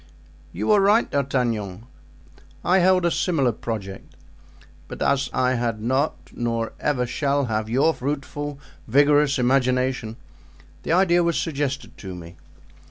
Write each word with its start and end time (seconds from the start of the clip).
"You 0.51 0.71
are 0.71 0.81
right, 0.81 1.07
D'Artagnan; 1.07 1.85
I 2.65 2.79
held 2.79 3.05
a 3.05 3.11
similar 3.11 3.51
project, 3.51 4.15
but 4.87 4.99
as 4.99 5.29
I 5.31 5.51
had 5.53 5.79
not 5.79 6.15
nor 6.33 6.73
ever 6.79 7.05
shall 7.05 7.45
have 7.45 7.69
your 7.69 7.93
fruitful, 7.93 8.57
vigorous 8.87 9.37
imagination, 9.37 10.15
the 10.81 10.91
idea 10.93 11.21
was 11.21 11.39
suggested 11.39 11.95
to 11.99 12.15
me. 12.15 12.35